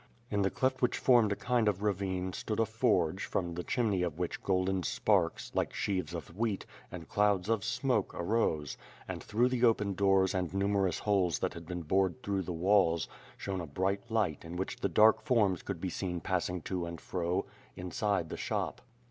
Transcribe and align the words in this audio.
In 0.31 0.41
the 0.41 0.49
cleft 0.49 0.81
which 0.81 0.97
formed 0.97 1.31
a 1.31 1.35
kind 1.35 1.67
of 1.67 1.83
ravine, 1.83 2.33
stood 2.33 2.59
a 2.59 2.65
forge, 2.65 3.25
from 3.25 3.53
the 3.53 3.63
chimney 3.63 4.01
of 4.01 4.17
which 4.17 4.41
golden 4.41 4.81
sparks, 4.81 5.51
like 5.53 5.75
sheaves 5.75 6.15
of 6.15 6.35
wheat, 6.35 6.65
and 6.91 7.07
clouds 7.07 7.49
of 7.49 7.63
smoke 7.63 8.11
arose, 8.15 8.77
and 9.07 9.21
through 9.23 9.47
the 9.49 9.63
open 9.63 9.93
doors 9.93 10.33
and 10.33 10.55
numerous 10.55 10.97
holes 10.97 11.37
that 11.37 11.53
had 11.53 11.67
been 11.67 11.83
bored 11.83 12.23
through 12.23 12.41
the 12.41 12.51
walls, 12.51 13.07
shone 13.37 13.61
a 13.61 13.67
bright 13.67 14.01
light 14.09 14.43
in 14.43 14.55
which 14.55 14.77
dark 14.77 15.21
forms 15.21 15.61
could 15.61 15.79
be 15.79 15.89
seen 15.91 16.19
pass 16.19 16.49
ing 16.49 16.61
to 16.63 16.87
and 16.87 16.99
fro, 16.99 17.45
inside 17.75 18.29
the 18.29 18.37
shop. 18.37 18.81